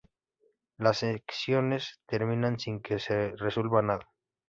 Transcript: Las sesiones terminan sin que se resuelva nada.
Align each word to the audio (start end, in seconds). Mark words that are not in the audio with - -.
Las 0.77 0.97
sesiones 0.97 1.99
terminan 2.07 2.57
sin 2.57 2.81
que 2.81 2.97
se 2.97 3.35
resuelva 3.35 3.83
nada. 3.83 4.09